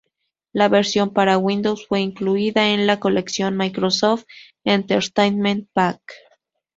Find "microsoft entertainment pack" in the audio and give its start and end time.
3.55-6.01